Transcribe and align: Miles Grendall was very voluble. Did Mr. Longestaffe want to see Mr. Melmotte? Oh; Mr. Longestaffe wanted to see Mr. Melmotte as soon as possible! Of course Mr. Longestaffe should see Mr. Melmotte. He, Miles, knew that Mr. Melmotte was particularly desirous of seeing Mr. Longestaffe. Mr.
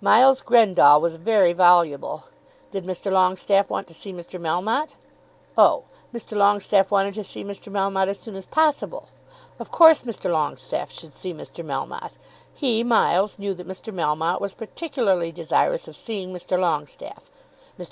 Miles 0.00 0.42
Grendall 0.42 1.00
was 1.00 1.16
very 1.16 1.52
voluble. 1.52 2.26
Did 2.70 2.84
Mr. 2.84 3.10
Longestaffe 3.10 3.68
want 3.68 3.88
to 3.88 3.94
see 3.94 4.12
Mr. 4.12 4.40
Melmotte? 4.40 4.94
Oh; 5.58 5.82
Mr. 6.14 6.36
Longestaffe 6.36 6.92
wanted 6.92 7.14
to 7.14 7.24
see 7.24 7.42
Mr. 7.42 7.66
Melmotte 7.72 8.06
as 8.06 8.20
soon 8.20 8.36
as 8.36 8.46
possible! 8.46 9.08
Of 9.58 9.72
course 9.72 10.02
Mr. 10.02 10.30
Longestaffe 10.30 10.92
should 10.92 11.12
see 11.14 11.34
Mr. 11.34 11.64
Melmotte. 11.66 12.12
He, 12.54 12.84
Miles, 12.84 13.40
knew 13.40 13.54
that 13.54 13.66
Mr. 13.66 13.92
Melmotte 13.92 14.40
was 14.40 14.54
particularly 14.54 15.32
desirous 15.32 15.88
of 15.88 15.96
seeing 15.96 16.32
Mr. 16.32 16.56
Longestaffe. 16.56 17.32
Mr. 17.76 17.80